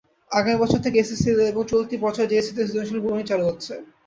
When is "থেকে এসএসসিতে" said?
0.81-1.43